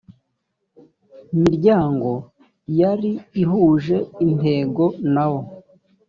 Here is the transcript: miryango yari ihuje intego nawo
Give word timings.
miryango 1.41 2.11
yari 2.79 3.11
ihuje 3.41 3.97
intego 4.25 4.83
nawo 5.13 5.41